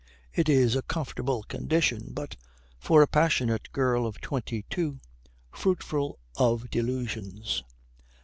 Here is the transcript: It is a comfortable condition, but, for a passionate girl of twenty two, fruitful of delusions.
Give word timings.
It 0.33 0.49
is 0.49 0.75
a 0.75 0.81
comfortable 0.81 1.43
condition, 1.43 2.07
but, 2.11 2.35
for 2.79 3.03
a 3.03 3.07
passionate 3.07 3.71
girl 3.71 4.07
of 4.07 4.19
twenty 4.19 4.65
two, 4.67 4.99
fruitful 5.51 6.17
of 6.35 6.71
delusions. 6.71 7.63